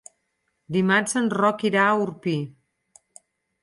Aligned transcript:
Dimarts 0.77 1.13
en 1.23 1.29
Roc 1.41 1.63
irà 1.71 1.87
a 1.87 1.95
Orpí. 2.09 2.37